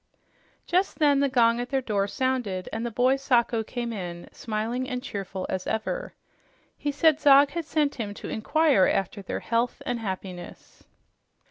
Just 0.65 0.97
then 0.97 1.19
the 1.19 1.29
gong 1.29 1.59
at 1.59 1.69
the 1.69 1.79
door 1.79 2.07
sounded, 2.07 2.67
and 2.73 2.83
the 2.83 2.89
boy 2.89 3.17
Sacho 3.17 3.63
came 3.63 3.93
in 3.93 4.27
smiling 4.31 4.89
and 4.89 5.03
cheerful 5.03 5.45
as 5.47 5.67
ever. 5.67 6.15
He 6.75 6.91
said 6.91 7.19
Zog 7.19 7.51
had 7.51 7.65
sent 7.65 7.93
him 8.01 8.15
to 8.15 8.27
inquire 8.27 8.87
after 8.87 9.21
their 9.21 9.41
health 9.41 9.79
and 9.85 9.99
happiness. 9.99 10.83